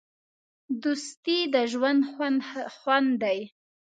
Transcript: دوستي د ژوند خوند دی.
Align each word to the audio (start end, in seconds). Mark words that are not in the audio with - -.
دوستي 0.83 1.39
د 1.53 1.55
ژوند 1.71 2.01
خوند 2.75 3.11
دی. 3.23 3.39